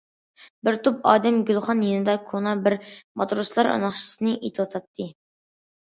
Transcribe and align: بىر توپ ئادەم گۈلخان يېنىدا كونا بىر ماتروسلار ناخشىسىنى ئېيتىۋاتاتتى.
بىر 0.67 0.77
توپ 0.85 1.03
ئادەم 1.09 1.37
گۈلخان 1.49 1.83
يېنىدا 1.89 2.15
كونا 2.31 2.55
بىر 2.69 2.77
ماتروسلار 3.23 3.73
ناخشىسىنى 3.85 4.35
ئېيتىۋاتاتتى. 4.39 5.11